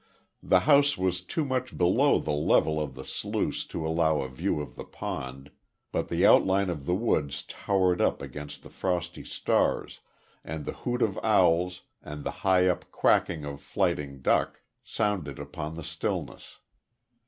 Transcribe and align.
The 0.41 0.61
house 0.61 0.97
was 0.97 1.21
too 1.23 1.45
much 1.45 1.77
below 1.77 2.17
the 2.17 2.31
level 2.31 2.81
of 2.81 2.95
the 2.95 3.05
sluice 3.05 3.67
to 3.67 3.85
allow 3.87 4.21
a 4.21 4.29
view 4.29 4.59
of 4.59 4.75
the 4.75 4.83
pond, 4.83 5.51
but 5.91 6.09
the 6.09 6.25
outline 6.25 6.71
of 6.71 6.87
the 6.87 6.95
woods 6.95 7.43
towered 7.47 8.01
up 8.01 8.19
against 8.19 8.63
the 8.63 8.71
frosty 8.71 9.23
stars, 9.23 9.99
and 10.43 10.65
the 10.65 10.73
hoot 10.73 11.03
of 11.03 11.19
owls 11.21 11.81
and 12.01 12.23
the 12.23 12.31
high 12.41 12.67
up 12.67 12.89
quacking 12.91 13.45
of 13.45 13.61
flighting 13.61 14.23
duck, 14.23 14.61
sounded 14.83 15.37
upon 15.37 15.75
the 15.75 15.83
stillness. 15.83 16.57